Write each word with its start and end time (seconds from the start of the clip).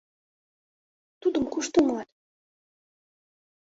—Тудым 1.21 1.45
кушто 1.53 1.79
муат? 1.85 2.09